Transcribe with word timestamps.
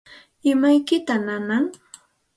¿Imaykitaq 0.51 1.19
nanan? 1.25 1.65